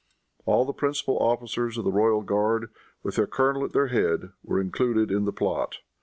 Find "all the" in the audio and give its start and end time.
0.47-0.73